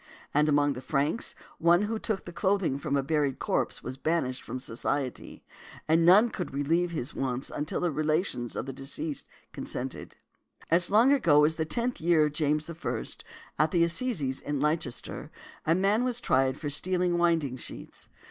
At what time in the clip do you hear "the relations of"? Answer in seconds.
7.81-8.65